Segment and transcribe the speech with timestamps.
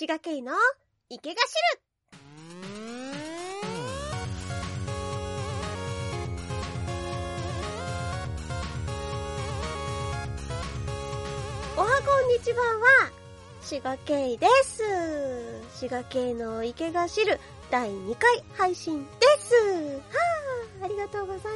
[0.00, 0.52] 滋賀県の
[1.10, 1.38] 池が知
[1.74, 1.80] る
[11.76, 13.10] おはこんにちはは、
[13.60, 14.84] 滋賀県です。
[15.74, 19.10] 滋賀県の池が知る第2回配信で
[19.40, 19.52] す。
[19.56, 20.00] は
[20.80, 21.52] あ、ありがとうございます。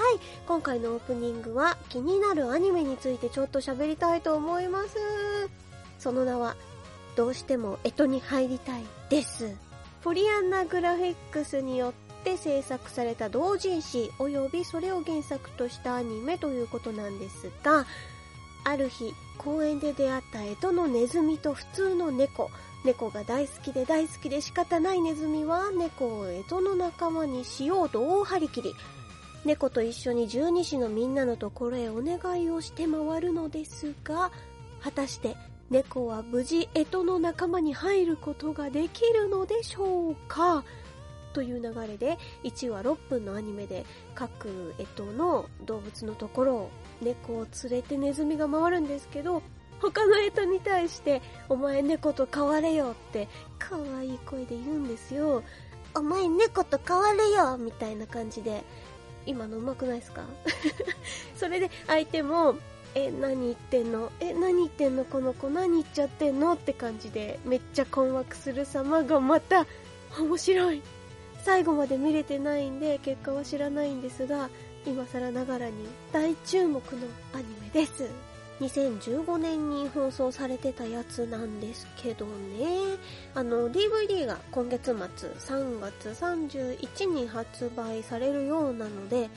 [0.00, 4.96] はい、今回のオープニングは気になるアニメについてちょっと喋りたいと思います。
[5.98, 6.56] その名は、
[7.16, 9.54] どうしても干支に入りたいです。
[10.02, 11.92] ポリアンナグラフィックスによっ
[12.24, 17.84] て制作された同人誌及びそれを原作としたアニメということなんですが、
[18.64, 22.50] ある日、公園で出会った干支のネズミと普通の猫。
[22.82, 28.74] 猫が大好きで大好きで仕方ないネズミは猫を干支の仲間にしようと大張り切り。
[29.44, 34.30] 猫と一緒に十二支のみんなのところへお願いをして回るのですが、
[34.82, 35.36] 果たして
[35.70, 40.64] 猫は無事干支の仲間に入ることができるのでしょうか？
[41.32, 43.86] という流れで1話6分のアニメで
[44.16, 49.40] 各干支の動物のところを猫を連れてネズミが回るんですけど
[49.80, 53.28] 他の干支に対して「お前猫と変われよ」って
[53.60, 55.44] 可愛い声で言うんですよ
[55.94, 58.64] 「お前猫と変われよ」みたいな感じで
[59.24, 60.24] 今のうまくないですか？
[61.36, 62.56] それで相手も
[62.94, 64.10] え、何言ってんの？
[64.20, 65.04] え、何言ってんの？
[65.04, 66.54] この子何言っちゃってんの？
[66.54, 69.66] って感じでめっちゃ困惑する様がまた
[70.18, 70.82] 面白い。
[71.44, 74.50] 最後まで見れてないんで結果は知らないんですが
[74.86, 75.74] 今更ながらに
[76.12, 76.80] 大注目の
[77.32, 78.08] アニメです。
[78.60, 82.98] 2015年に放送されてたやつなんですけどね。
[83.34, 89.30] あの DVD が今月末3月31に発売されるようなので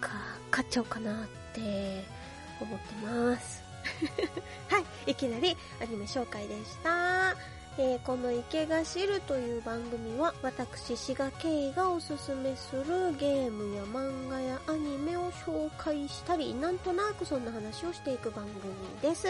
[0.00, 0.10] か
[0.50, 2.19] 買っちゃおうかなって。
[2.64, 3.62] 思ってます。
[4.68, 7.36] はいいきなりアニメ紹介でした。
[7.78, 19.28] えーこの池が知るという番組は私志賀慶がおすすめするゲームや漫画やアニメを紹介したりなんとなくそんな話をしていく番組です。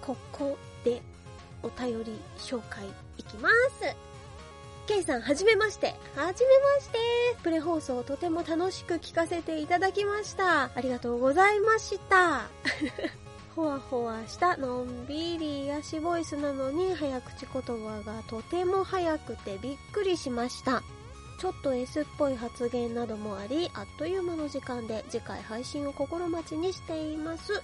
[0.00, 1.00] ここで
[1.62, 2.84] お便り紹介
[3.16, 4.13] いきます。
[4.86, 5.94] ケイさん、はじめまして。
[6.14, 6.98] はじめまして。
[7.42, 10.70] プレ放送とても楽しく聞かせていただきました。
[10.74, 12.48] ありがとうございました。
[13.56, 20.82] ほわほわしたのんびり癒しボイスなのに早口言葉がとても早くてびっくりしました。
[21.40, 27.62] ちょっと S っぽい発言などもあり、あっという間の時間で次回配信を心待ちにしています。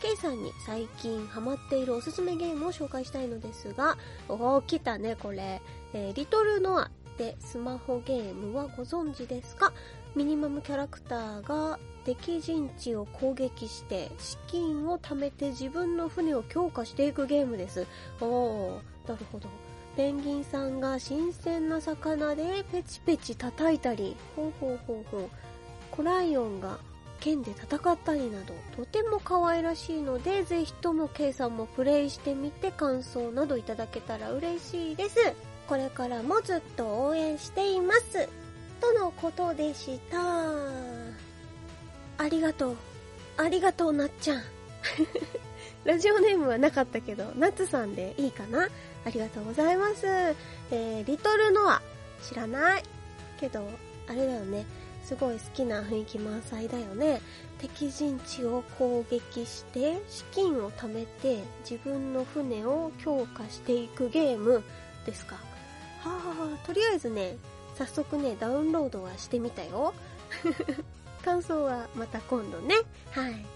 [0.00, 3.96] ケイさんに最近ハマっているおすすめゲームを紹介したいのですが、
[4.28, 5.60] おー、来たね、これ。
[5.94, 9.72] えーリトルノアってスマホゲームはご存知ですか？
[10.16, 17.86] ミニマムキャラクターが敵陣地を攻撃して資金を貯めて自分の船を強化していくゲームです。
[18.20, 19.48] おー、なるほど。
[19.96, 25.30] ペンギンさんが新鮮な魚でペチペチ叩いたり、ほうほうほうほう。
[25.92, 26.78] コライオンが
[27.20, 35.16] 剣で戦ったりなど、とても可愛らしいので、ぜひとも K さんもプレイしてみて感想などいただけたら嬉しいです。
[35.66, 38.28] これからもずっと応援しています。
[38.80, 40.18] とのことでした。
[42.18, 42.76] ありがとう。
[43.36, 44.42] ありがとう、なっちゃん。
[45.84, 48.68] ラジオネームはなかったけど、ナツさんでいいかな
[49.04, 50.06] ありがとうございます。
[50.06, 51.82] えー、リトルノア、
[52.22, 52.82] 知らない。
[53.40, 53.66] けど、
[54.08, 54.64] あれだよね。
[55.04, 57.20] すごい好きな雰囲気満載だよね。
[57.58, 64.62] 敵陣地を攻撃して、資金を貯めて、自分の船を強化していくゲーム
[65.04, 65.53] ですか。
[66.10, 67.36] はあ、とりあえずね、
[67.76, 69.94] 早速ね、ダウンロードはしてみたよ。
[71.24, 72.76] 感想はまた今度ね。
[73.10, 73.46] はい。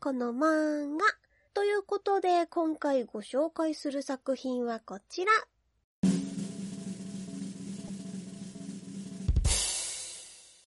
[0.00, 1.27] この漫画。
[1.58, 5.32] ということで、今回ご紹介する作品はこちら。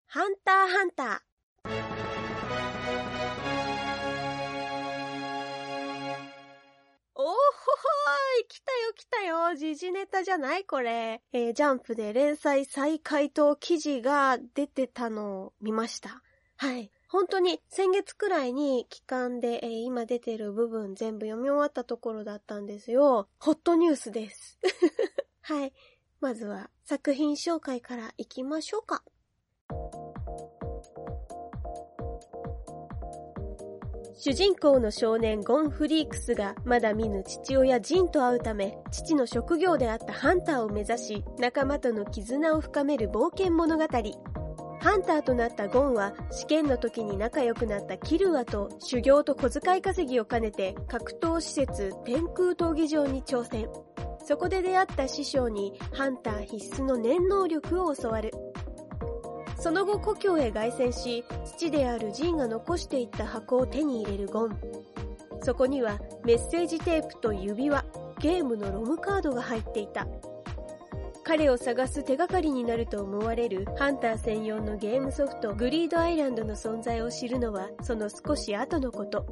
[0.08, 1.20] ハンターハンター。
[7.16, 11.22] おーほほーい来たよ来たよ時事ネタじゃないこれ。
[11.32, 16.22] えー、ジャンプで連載再開と記事が出てたのを見ました。
[16.58, 16.92] はい。
[17.12, 23.28] 本当に先月くらいに期間で、えー、今出てる部分全部読み終わったところだったんですよ。
[23.38, 24.58] ホットニュースです。
[25.44, 25.74] はい。
[26.22, 29.04] まずは作品紹介からいきましょうか。
[34.14, 43.86] 主人公の少年ゴン・フリークスがまだ見ぬ父親ジンと会うため、父の職業であったハンターを目指し、仲間との絆を深める冒険物語。
[44.81, 53.69] ハンターとなったゴンは試験の時に仲良くなったキルアと修行と小遣い稼ぎを兼ねて格闘施設天空闘技場に挑戦。
[54.25, 58.31] そこで出会った師匠にハンター必須の念能力を教わる。
[59.60, 64.60] その後故郷へ凱旋し、父であるジンが残していった箱を手に入れるゴン。
[65.44, 67.86] そこにはメッセージテープと指輪、
[68.19, 70.07] ゲームのロムカードが入っていた。
[71.23, 79.25] 彼を探す手がかりになると思われるハンター専用のゲームソフトグリードアイランドの存在を知るのはその少し後のこと。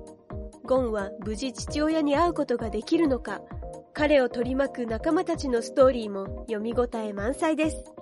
[0.69, 3.41] ゴンは無事父親に会うことができるのか
[3.93, 7.98] 彼を取り巻く仲間たちのストーリーも読み応え満載です。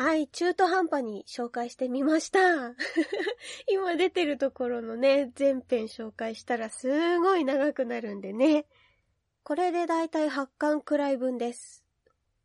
[0.00, 2.38] はい、中途半端に紹介してみました。
[3.66, 8.64] 今出てるところのね、全編紹介したらすごい長くなるんでね。
[9.42, 11.84] これでだいたい8巻くらい分です。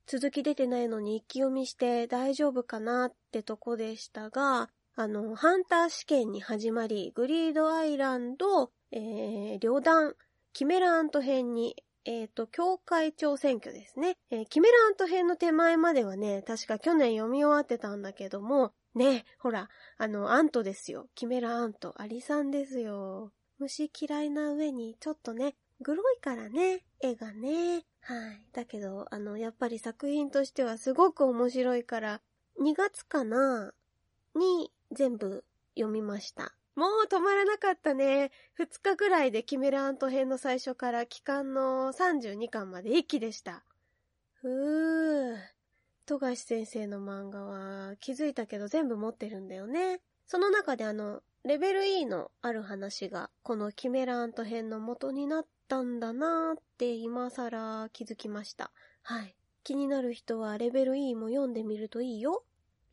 [0.08, 10.16] 続き出てないのに一気読みして大丈夫かなってとこでしたが、あの、ハンター試験に始まり、グリードアイランド、えー、旅団、
[10.54, 14.18] キメラアント編にえっ、ー、と、教会長選挙ですね。
[14.30, 21.08] えー、キメラアント編の手前まではね、確か去年読み終わってたんだけども、ね、ほら、あの、アントですよ。
[21.16, 23.32] キメラアント、アリさんですよ。
[23.58, 27.86] 虫嫌いな上に、ちょっとね、グロいからね、絵がね。
[28.02, 28.42] はい。
[28.52, 32.22] だけど、あの、やっぱり作品としてはすごく面白いから、
[32.62, 33.74] 2月かな
[34.36, 35.44] に全部
[35.76, 36.54] 読みました。
[36.76, 38.32] もう止まらなかったね。
[38.60, 43.64] 2日ぐらいでキメラアント編の最初から期間の32巻まで一気でした。
[44.42, 45.38] ふぅ。
[46.06, 50.02] 富樫先生の漫画は気づいたけど全部持ってるんだよね。
[50.26, 58.72] その中であの、レベル E のある話がこのキメラアント編の元になったんだなーって今更気づきました。
[59.04, 59.36] はい。
[59.64, 62.44] 気になる人はレベル E も読んでみるといいよ。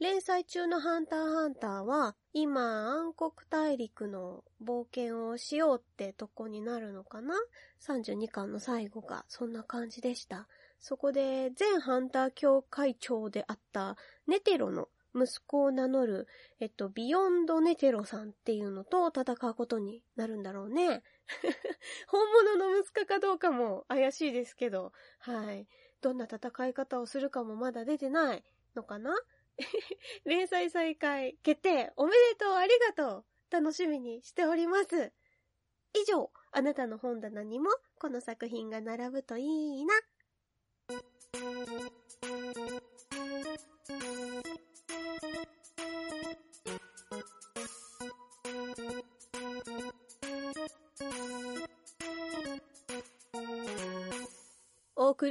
[0.00, 7.34] 連載中のハンターハンターは、今、暗黒大陸の冒険をしようってとこになるのかな
[7.82, 10.48] ?32 巻の最後がそんな感じでした。
[10.78, 16.26] そこで、全ハンター協会長であったネテロの息子を名乗る、
[16.60, 21.02] えっと、ビヨンドネテロさんっていうのと戦うことになるんだろうね。
[22.08, 25.68] 本物の息子かどうかも怪しいですけど、はい。
[26.00, 29.14] どんな戦い方をするかもまだ出てないのかな？
[30.24, 35.12] 連載再開決定おめでとうありがとう楽しみにしております。
[35.94, 39.94] 以上、あなたの本棚にもこの作品が並ぶといいな。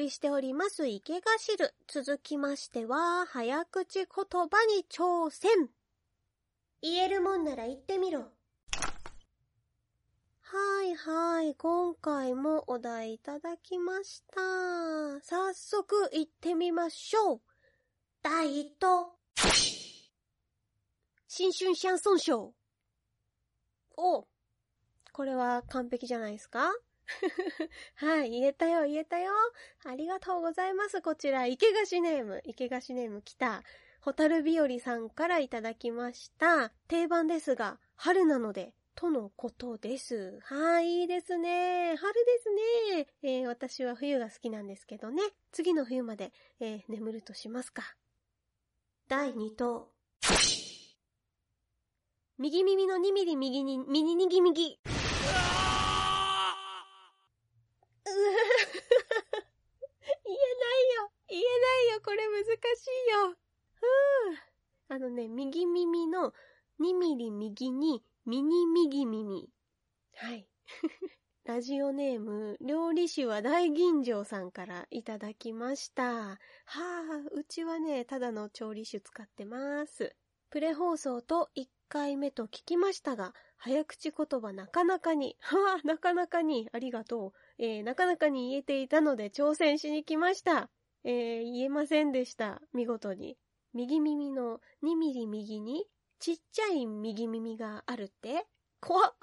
[0.09, 1.73] しております池が汁。
[1.87, 5.69] 続きましては、早口言葉に挑戦。
[6.81, 8.31] 言えるもんなら言ってみろ。
[10.41, 14.41] はいはい、今回もお題いただきました。
[15.21, 17.41] 早速行ってみましょう。
[18.23, 19.13] 第一と、
[21.27, 22.51] 新春シャンソンショー。
[23.97, 24.27] お
[25.13, 26.71] これは完璧じゃないですか？
[27.95, 29.31] はい、言えたよ、言えたよ。
[29.85, 31.01] ありがとうございます。
[31.01, 33.63] こちら、池菓子ネーム、池菓子ネーム来た。
[34.01, 36.71] ホタル日和さんからいただきました。
[36.87, 40.39] 定番ですが、春なので、とのことです。
[40.43, 41.95] はい、いいですね。
[41.95, 42.49] 春です
[42.97, 43.07] ね。
[43.23, 45.23] えー、私は冬が好きなんですけどね。
[45.51, 47.95] 次の冬まで、えー、眠るとしますか。
[49.07, 49.91] 第2投。
[52.37, 54.79] 右耳の2ミリ右に、ミニニギ右。
[54.85, 54.95] うわ
[60.25, 61.11] 言えないよ。
[61.27, 61.47] 言えな
[61.83, 63.35] いこれ難しいよ。
[63.73, 64.95] ふぅ。
[64.95, 66.33] あのね、右耳の
[66.79, 69.49] 2ミリ右にミニ右耳。
[70.15, 70.47] はい。
[71.45, 76.03] ラジオネーム、料理酒は大吟醸さんからいただきました。
[76.03, 80.15] はあ、うちはね、ただの調理酒使ってます。
[80.51, 87.33] プレ放送と1回目と聞きましたが、早口言葉なかなかに、はあ、なかなかに、ありがとう。
[87.57, 90.69] えー、なかなかに言えていたので挑戦しに来ました。
[91.03, 92.61] えー、言えませんでした。
[92.73, 93.37] 見事に。
[93.73, 95.85] 右耳の2ミリ右に、
[96.19, 98.45] ちっちゃい右耳があるって？
[98.81, 99.15] 怖っ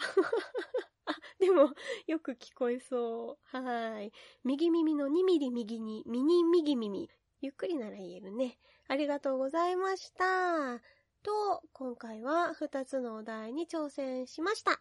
[1.07, 1.71] あ、 でも、
[2.07, 3.57] よく聞こえそう。
[3.57, 4.13] はい。
[4.45, 7.11] 右耳の2ミリ右にミニ右耳。
[7.41, 8.59] ゆっくりなら言えるね。
[8.89, 10.81] ありがとうございました。
[11.23, 14.81] と、今回は2つのお題に挑戦しました。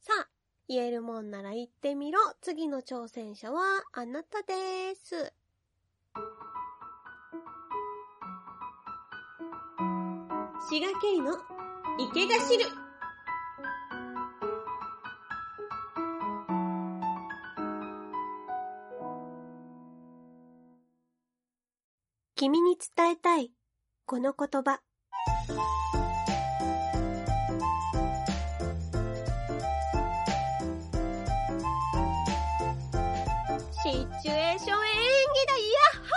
[0.00, 0.28] さあ、
[0.68, 2.20] 言えるもんなら言ってみろ。
[2.40, 5.32] 次の挑戦者はあなたです。
[10.68, 11.32] 滋賀県の
[11.96, 12.64] 池が知る。
[22.34, 23.52] 君に伝えたい、
[24.06, 24.80] この言葉。
[33.70, 36.15] シチュエーション演技だや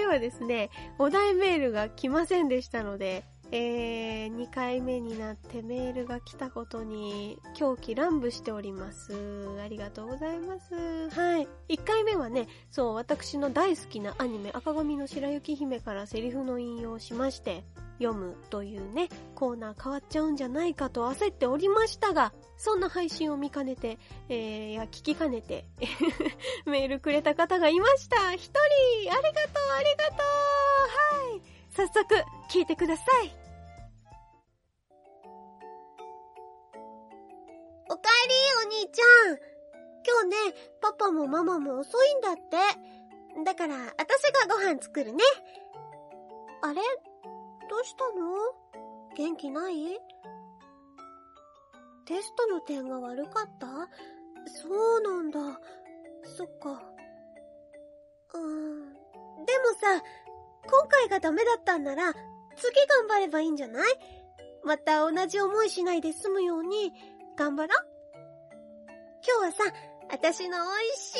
[0.00, 9.12] 目はですね、お題メールが来ませんでしたので、えー、2回目になってメールが来たことに狂気乱舞しております。
[9.62, 11.10] ありがとうございます。
[11.10, 11.48] はい。
[11.68, 17.64] 1回目はね、そう、私の大好きなアニメ赤髪の白雪姫からセリフの引用をしまして、
[17.98, 25.64] 読むというね、コーナー変わっちゃうんじゃないかと焦っておりましたが、そんな配信を見かねて、えー、や、聞きかねて
[26.66, 32.14] メールくれた方がいました一人ありがとうありがとうはい早速、
[32.50, 33.32] 聞いてください
[37.88, 38.34] おかえり、
[38.66, 39.38] お兄ちゃん。
[40.06, 42.40] 今日ね、パパもママも遅いんだって。
[43.46, 45.24] だから、私がご飯作るね。
[46.60, 46.82] あれ？
[47.70, 48.36] どうしたの？
[49.16, 49.98] 元気ない？
[52.04, 53.66] テストの点が悪かった？
[54.46, 54.68] そ
[54.98, 55.40] うなんだ。
[56.36, 56.82] そっか。
[58.34, 58.92] うーん。
[58.92, 60.04] でもさ、
[60.70, 62.12] 今回がダメだったんなら、
[62.56, 63.98] 次頑張ればいいんじゃない？
[64.62, 66.92] また同じ思いしないで済むように、
[67.36, 67.86] 頑張ろう。
[69.26, 69.74] 今日はさ、
[70.10, 71.18] 私の美味しい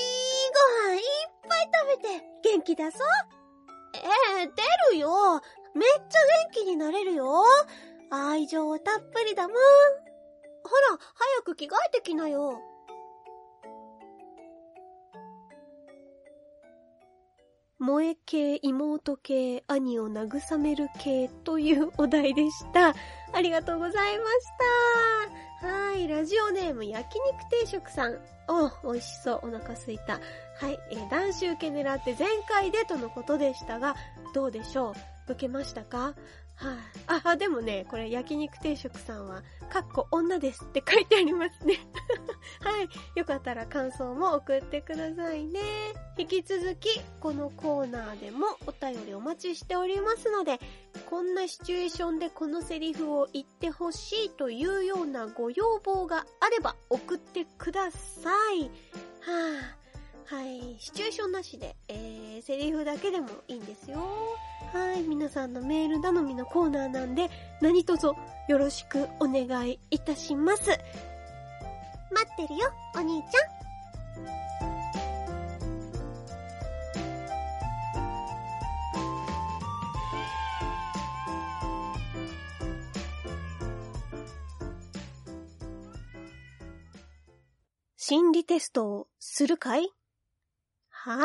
[0.86, 1.02] ご飯いっ
[1.48, 3.00] ぱい食べて元気出そう。
[3.94, 4.50] ええー、
[4.90, 5.40] 出るよ。
[5.74, 6.00] めっちゃ
[6.52, 7.44] 元気になれるよ。
[8.10, 9.54] 愛情たっぷりだもん。
[9.54, 9.60] ほ
[10.92, 12.60] ら、早く着替えてきなよ。
[17.80, 22.94] 萌え系、妹系、兄を慰める系というお題でした。
[23.32, 24.46] ありがとうございまし
[25.62, 25.66] た。
[25.66, 28.18] はい、ラジオネーム焼肉定食さん。
[28.48, 29.40] お、美味しそう。
[29.44, 30.20] お腹すいた。
[30.60, 33.96] はい、えー、男子受け狙って前回でとのことでしたが、
[34.34, 34.90] どうでしょ
[35.28, 35.32] う？
[35.32, 36.14] 受けましたか？
[36.60, 36.76] はい、
[37.06, 37.22] あ。
[37.24, 41.78] あ、でもね、これ焼肉定食さんは、かっこ女ですって書いてありますね。
[42.60, 42.88] はい。
[43.18, 45.60] よかったら感想も送ってくださいね。
[46.18, 50.60] 引き続き、このコーナーでもお便りお待ちしておりますので、
[51.08, 58.64] こんなシチュエーションでこのセリフを言ってほしいというようなご要望があれば送ってください。
[58.64, 58.70] はぁ、
[59.62, 59.79] あ、
[60.30, 60.76] はい。
[60.78, 63.98] シチュエーションなしで、えー、セリフだけでもいいんですよ。
[64.72, 65.02] はい。
[65.02, 67.28] 皆さんのメール頼みのコーナーなんで、
[67.60, 68.14] 何卒よ
[68.58, 70.70] ろしくお願いいたします。
[72.12, 73.60] 待ってるよ、お兄ちゃん。
[87.96, 89.88] 心理テストをするかい？
[91.02, 91.16] は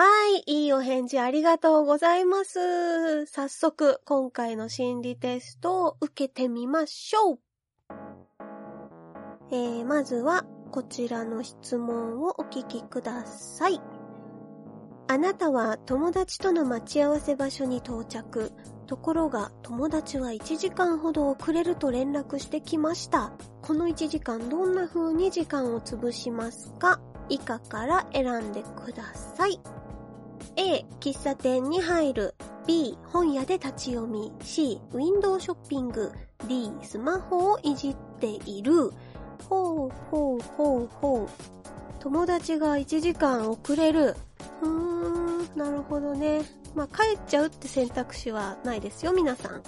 [0.48, 0.64] い。
[0.64, 3.26] いいお返事ありがとうございます。
[3.26, 7.40] 早速、今回の心理テストを受けてみましょう。
[9.52, 13.82] えー、まずは、こちらの質問をお聞きください。
[15.10, 18.54] あなたは友達との待ち合わせ場所に到着。
[18.88, 23.34] ところが友達は1時間ほど遅れると連絡してきました。
[23.62, 27.02] この1時間どんな風に時間を潰しますか？
[27.30, 29.60] 以下から選んでください。
[30.58, 32.36] A、喫茶店に入る。
[32.68, 34.32] B、本屋で立ち読み。
[34.42, 36.12] C、ウィンドウショッピング。
[36.48, 38.92] D、スマホをいじっている。
[39.50, 41.28] ほうほうほうほう。
[42.00, 44.16] 友達が1時間遅れる。
[44.62, 46.42] うーん、なるほどね。
[46.76, 49.64] まあ、帰っちゃうって選択肢はないですよ、皆さん。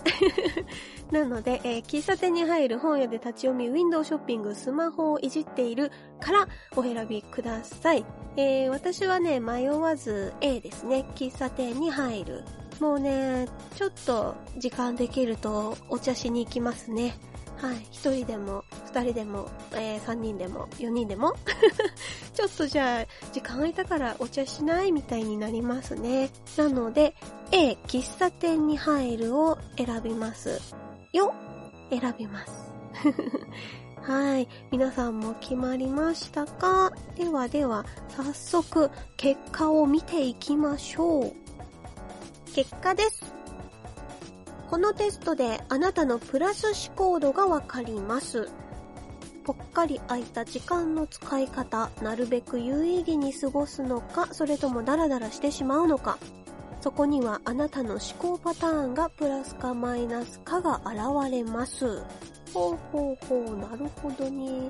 [1.11, 8.05] なので、えー、喫茶店に入る本屋で立ち読み、ウィンドウショッピング、スマホをいじっているからお選びください。
[8.35, 11.05] えー、私はね、迷わず A ですね。
[11.15, 12.43] 喫茶店に入る。
[12.81, 17.17] もうね、ちょっと時間できるとお茶しに行きますね。
[17.57, 17.87] はい。
[17.91, 21.33] 一人でも、二人でも、えー、三人でも、四人でも。
[22.35, 26.29] ちょっとじゃあ、時間空いたからお茶しないみたいになりますね。
[26.55, 27.15] なので、
[27.51, 30.61] A、喫茶店に入るを選びます。
[31.13, 31.33] よ、
[31.89, 32.71] 選びます。
[34.01, 34.47] はい。
[34.71, 36.93] 皆さんも決まりましたか？
[37.15, 41.33] ではでは、早速、結果を見ていきましょう。
[42.53, 43.26] 結果です。
[44.69, 48.49] このテストであなたのプラス思考度がわかります。
[49.45, 56.17] ぽっかり空いた時間の使い方、なるべく有意義に過ごすのか、それともダラダラしてしまうのか。
[56.81, 62.03] そこにはあなたの思考パターンがプラスかマイナスかが現れます。
[62.53, 64.69] ほうほうほう、なるほどね。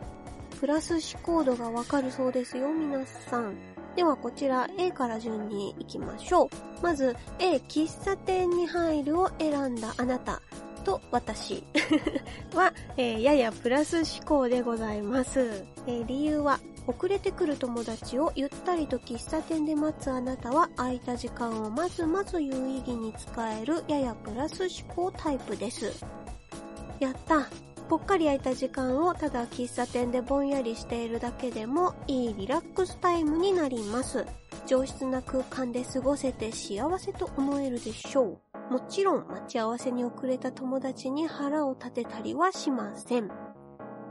[0.59, 3.55] プラス思考度がわかるそうですよ、皆さん。
[3.97, 6.49] ではこちら A から順に行きましょう。
[6.83, 10.39] まず A、喫茶店に入るを選んだあなた
[10.83, 11.63] と私
[12.53, 15.65] は、えー、ややプラス思考でございます。
[15.87, 26.05] えー、理由は遅れてくる友達をゆったりと喫茶店で待つあなたは空いた時間をまずまず有意義に使えるややプラス思考タイプです。
[26.99, 27.49] やった
[27.89, 34.25] ぽっかり空いた時間をただ喫茶店でぼんやりしているだけでもいいリラックスタイムになります。
[34.65, 38.73] 上質な空間で過ごせて幸せと思えるでしょう。
[38.73, 43.31] もちろん待ち合わせに遅れた友達に腹を立てたりはしません。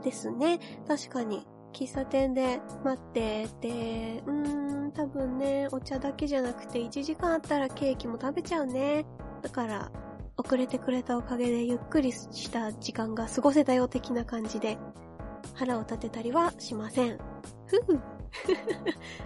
[0.03, 0.59] ですね。
[0.87, 1.45] 確かに。
[1.73, 9.05] 喫茶店で待ってて、うーん、多分ね、お茶だけじゃなくて1時間あったらケーキも食べちゃうね。
[9.43, 9.91] だから、
[10.37, 14.77] 遅れてくれたおかげでゆっくりした時間が過ごせたよ的な感じで
[15.55, 17.17] 腹を立てたりはしません。
[17.65, 17.99] ふふ。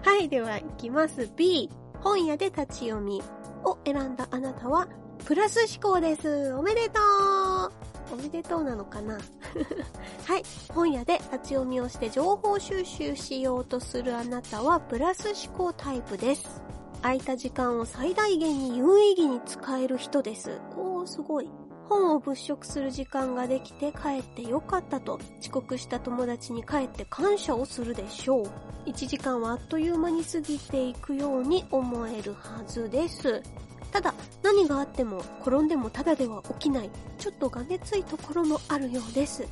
[0.08, 1.30] はい、では行きます。
[1.36, 1.68] B、
[2.00, 3.22] 本屋で立ち読み
[3.64, 4.88] を選んだあなたは
[5.26, 6.52] プラス思考です。
[6.54, 7.72] おめでとう
[8.12, 9.18] おめでとうなのかな
[10.26, 10.42] はい。
[10.72, 16.62] 本屋で立ち読みをして情報収集しようとするあなたはプラス思考タイプです。
[17.02, 20.60] 空いた時間を最大限に有意義に使える人です。
[20.76, 21.50] おー、すごい。
[21.88, 28.46] 本を物色する時間ができて帰ってよかったと遅刻した友達に帰って感謝をするでしょう。
[28.86, 33.42] 1時間はあっという間に過ぎていくように思えるはずです。
[33.90, 39.42] ただ、何があっても転んでもただでは起きない、ちょっとがめついところもあるようです。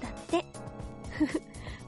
[0.00, 0.46] だって、
[1.10, 1.42] ふふ、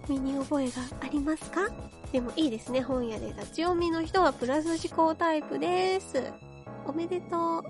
[0.09, 1.71] 身に覚えがありますか？
[2.15, 2.81] でもいいですね。
[2.81, 6.23] 本屋で立ち読みの人はプラス思考タイプです。
[6.87, 7.65] おめでとう。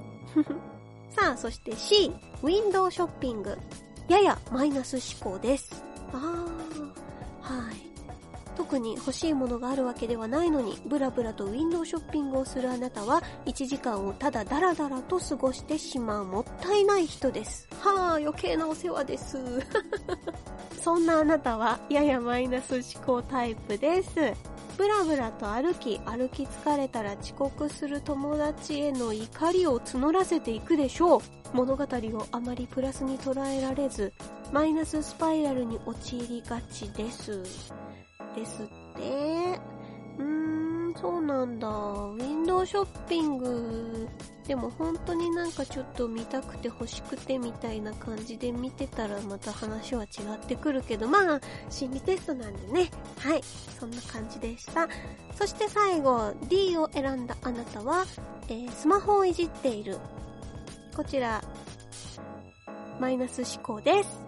[1.08, 3.56] さあ、そして C、ウィンドウショッピング。
[4.06, 5.82] ややマイナス思考です。
[6.12, 7.93] あー、はい。
[8.64, 17.68] 特に欲しいものがあるわけではないのに、ブラブラとウィンドウショッピングをするあなたは、1時間をただダラダラと過ごしてしまうもったいない人です。
[17.78, 19.36] はあ、余計なお世話です。
[20.80, 24.14] そんなあなたは、ややマイナス思考タイプです。
[24.78, 31.20] ブラブラと歩き、歩き疲れたら遅刻する友達への怒りを募らせていくでしょう。
[31.52, 34.14] 物語をあまりプラスに捉えられず、
[34.52, 37.42] マイナススパイラルに陥りがちです。
[38.34, 38.66] ですっ
[38.96, 39.60] て。
[40.18, 40.24] うー
[40.90, 41.68] ん、そうなんだ。
[41.68, 44.08] ウィンドウショッピング、
[44.46, 52.90] でも本当になんかちょっと見たくて欲しくてみたいな感じで見てたらまた話は違ってくるけど、まあ、心理テストなんでね。
[53.18, 53.42] はい。
[53.78, 54.88] そんな感じでした。
[55.34, 58.04] そして最後、D を選んだあなたは、
[58.48, 59.98] えー、スマホをいじっている。
[60.94, 61.42] こちら、
[63.00, 64.24] マイナス思考です。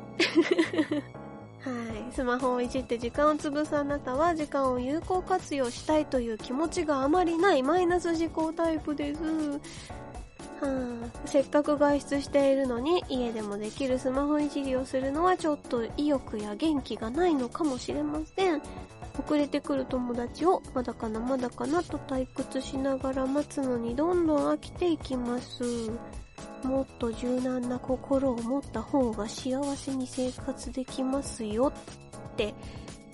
[2.12, 9.20] スマホをいじって時間を潰すあなたは時間を有効活用したいという気持ちがあまりないマイナス思考タイプです。
[9.22, 9.60] は
[10.62, 18.62] あ、せっかく外出しているのに家でもできるスマホいじりをするのはちょっと意欲や元気がないのかもしれません。
[19.18, 25.90] 遅れてくる友達をまだかなまだかなと退屈しながら待つのにどんどん飽きていきます。
[26.62, 32.54] もっと柔軟な心を持った方が幸せに生活できますよって、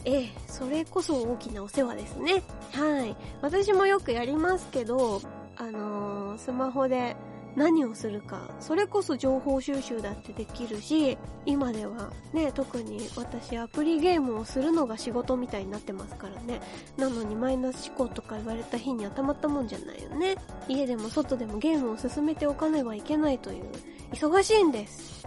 [0.04, 2.42] ええ、それこそ大きなお世話ですね。
[2.72, 3.16] はい。
[3.40, 5.20] 私もよくやりますけど、
[5.56, 7.16] あのー、スマホで
[7.54, 16.60] 何をするか、それこそ情報収集だってできるし、今ではね、特に私アプリゲームをするのが仕事みたいになってますからね。
[16.96, 20.36] なのにマイナス思考とか言われた日にはたまったもんじゃないよね。
[20.68, 23.64] 家でも外でもゲームを進めておかねばいけないという、
[24.12, 25.26] 忙しいんです。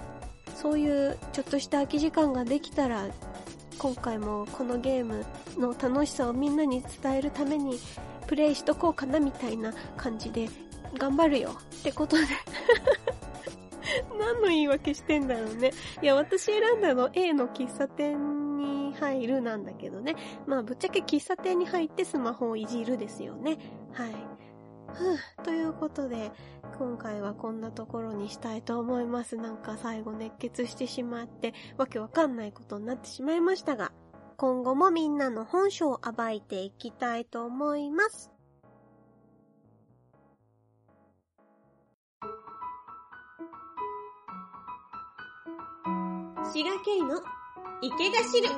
[0.55, 3.05] そういうちょっとした空き時間ができたら、
[3.77, 5.25] 今回もこのゲーム
[5.57, 7.77] の楽しさをみんなに伝えるために
[8.25, 10.49] プレイしとこうかなみたいな感じで
[10.95, 12.23] 頑張るよってことで
[14.17, 15.71] 何の言い訳してんだろうね。
[16.01, 20.15] いや、私選んだの A の喫茶店に入るなんだけどね。
[20.45, 23.57] まあ、ぶっちゃけ喫茶店に入ってスマホをいじるですよね。
[23.93, 24.11] はい。
[24.93, 26.31] ふぅ、ということで、
[26.77, 29.35] 今回はこんなところにしたいと思います。
[29.35, 33.91] なんか最後熱血してしまって、わけわかんないことになってしまいましたが、
[34.37, 38.34] 今後もみんなの本性を暴いていきたいと思います。
[46.51, 47.21] 滋賀県の
[47.81, 48.49] 池が知る。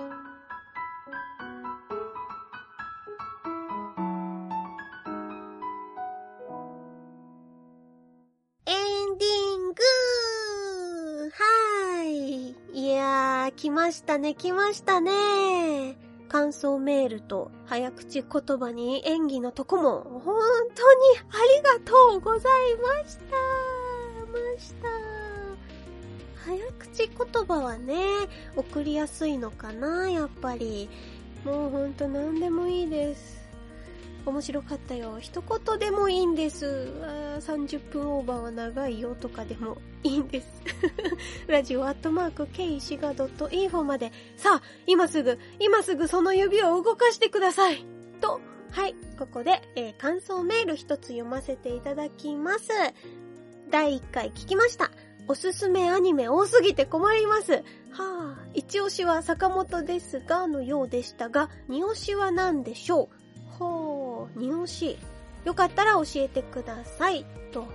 [8.65, 9.84] エンディング
[11.32, 12.56] はい。
[12.73, 15.97] いやー、来ましたね、来ましたね。
[16.30, 20.36] 感想メールと早口言葉に演技のとこも本
[20.76, 23.38] 当にありがとうございました。
[24.28, 25.07] ました。
[26.48, 27.98] 早口言葉はね、
[28.56, 30.90] 送りやすいのかな、やっぱり。
[31.44, 33.38] もうほんと何でもいいです。
[34.26, 35.18] 面白かったよ。
[35.20, 36.94] 一言でもいいんです。
[37.04, 40.48] あ30分オーバーは長いよとかでもいいんです。
[41.48, 44.14] ラジオアットマーク k シガ .info まで。
[44.38, 47.86] さあ、今すぐ、今すぐその指を動かしてください。
[48.22, 48.40] と、
[48.72, 52.70] はい、ここで、えー、感想メール一つ読ませていただきます。
[53.70, 54.92] 第1回聞きました。
[55.28, 57.54] おすすめアニメ多すぎて困ります。
[57.54, 57.62] は
[58.00, 63.10] あ、一押しは坂本ですが、のようでしたが、二押しは何でしょ
[63.54, 63.58] う？
[63.58, 64.98] ほう、二押し。
[65.44, 67.26] よかったら教えてください。
[67.52, 67.66] と、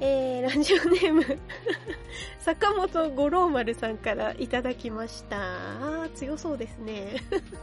[0.00, 1.24] えー、ラジオネーム
[2.40, 5.36] 坂本五郎丸さんからいただきました。
[5.38, 7.16] あ強そうですね。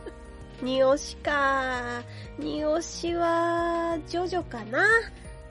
[0.62, 2.04] 二押しか。
[2.38, 4.86] 二押しは、ジョジョかな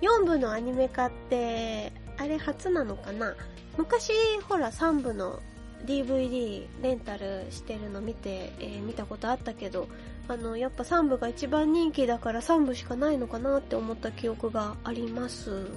[0.00, 3.34] ？4部のアニメ化って、あれ初なのかな？
[3.78, 4.12] 昔、
[4.48, 5.40] ほら、3部の
[5.86, 9.86] DVD レンタルしてるの見て、えー、見たことあったけど、
[10.26, 15.68] あの、やっぱ3部が一番人気だから3部しかないのかなって思った記憶があります。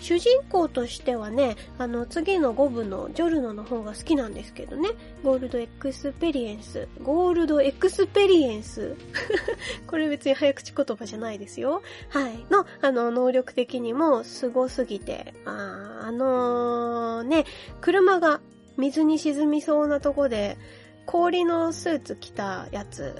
[0.00, 4.90] 主人公としてはね、あの、次の5部のジョルノの方が好きなんですけどね。
[5.22, 6.88] ゴールドエクスペリエンス。
[7.02, 8.96] ゴールドエクスペリエンス。
[9.86, 11.82] これ別に早口言葉じゃないですよ。
[12.10, 12.46] はい。
[12.50, 17.44] の、あの、能力的にも凄すぎて、ああのー、ね、
[17.80, 18.40] 車が
[18.76, 20.58] 水に沈みそうなとこで、
[21.06, 23.14] 氷のスーツ着たやつ、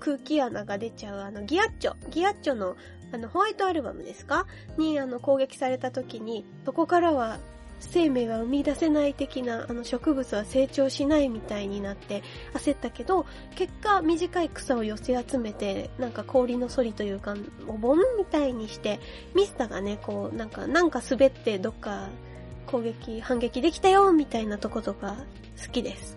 [0.00, 2.76] 空気穴が出ちゃうあのギアッチョ、ギアッチョの
[3.12, 4.46] あの、ホワイトアルバムですか？
[4.76, 7.38] に、あの、攻撃された時に、そこからは
[7.80, 12.22] 生命は生み出せない的な、あの、植物は成長しないみたいになって
[12.54, 17.36] 焦ったけど、結果短い草を寄せ集めて、なんか氷のソリというか、
[17.68, 18.98] お盆みたいにして、
[19.34, 22.08] ミスターがね、こう、なんか、なんか滑ってどっか
[22.66, 25.16] 攻撃、反撃できたよみたいなとことか
[25.66, 26.16] 好きです。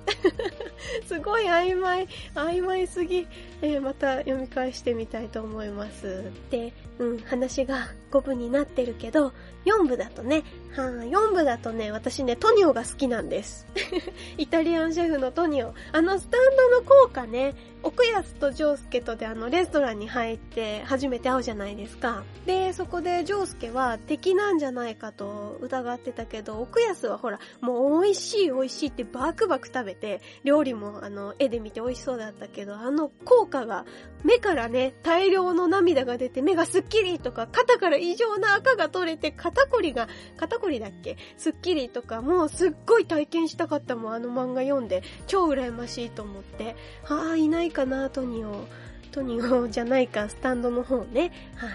[1.07, 3.27] すごい曖昧、曖昧すぎ。
[3.61, 6.23] えー、また読み返してみたいと思います。
[6.49, 9.33] で、うん、話が5部になってるけど、
[9.65, 10.43] 4部だとね、
[10.75, 13.65] はあ、4部だとね、私ね、トニオが好きなんです。
[14.37, 15.73] イタリアンシェフのトニオ。
[15.91, 22.23] あのスタンドの効果ね、奥安とジョースケとであのレストランに入って初めて会うじゃないですか。
[22.45, 33.85] で、そこでジョースケは敵なんじゃないかと疑ってたけど、奥安はほら、もう美味しい美味しいってバクバク食べて、料理もあの絵で見て美味しそうだったけど、あの効果が
[34.23, 41.17] 目からね、大量の涙が出て目がスッキリとか、肩から異常な赤が取れて、肩こりが、肩こりだっけ？
[41.37, 45.01] スッキリとか、もうすっごい体験したかったもん、あの漫画読んで。
[45.25, 46.75] 超羨ましいと思って。
[47.07, 48.65] ああ、いないかな、トニオ。
[49.11, 51.31] トニオじゃないか、スタンドの方ね。
[51.55, 51.71] はい。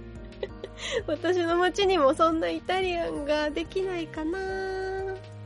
[1.06, 4.38] 私の街にもそんなイタリアンができないかな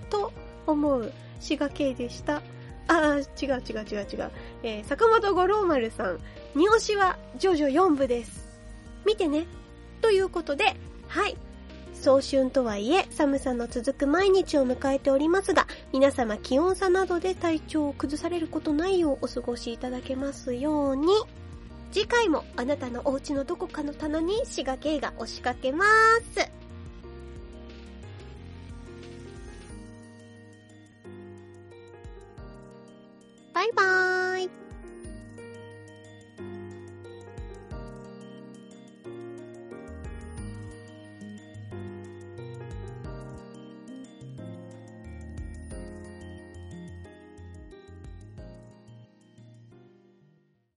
[0.09, 0.33] と
[0.67, 2.43] 思う滋賀県でした。
[2.87, 4.31] あー、違う違う違う違う。
[4.63, 6.21] えー、坂本五郎丸さん、
[6.55, 8.44] 二押しはジョジョ4部です。
[9.07, 9.47] 見てね。
[10.01, 10.77] ということで、
[11.09, 11.37] はい。
[11.95, 21.07] 早春とはいえ、寒さの続く毎日を迎えておりますが、皆様気温差などで体調を崩されることないようお過ごしいただけますように。
[21.93, 25.85] 次回もあなたのお家のどこかの棚に滋賀系が押しかけま
[26.35, 26.64] す。